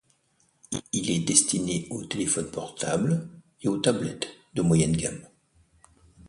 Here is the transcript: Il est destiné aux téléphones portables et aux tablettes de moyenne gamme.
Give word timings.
Il 0.93 1.11
est 1.11 1.19
destiné 1.19 1.85
aux 1.91 2.03
téléphones 2.03 2.49
portables 2.49 3.27
et 3.61 3.67
aux 3.67 3.77
tablettes 3.77 4.29
de 4.55 4.63
moyenne 4.63 4.97
gamme. 4.97 5.27